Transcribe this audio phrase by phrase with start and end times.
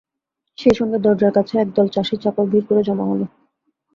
[0.57, 3.21] সেইসঙ্গে দরজার কাছে একদল দাসী চাকর ভিড় করে জমা হল।